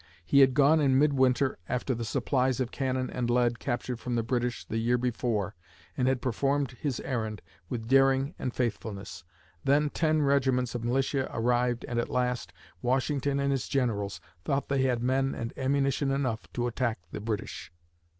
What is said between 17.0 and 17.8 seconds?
the British.